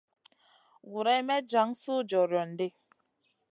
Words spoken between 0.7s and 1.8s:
Guroyn may jan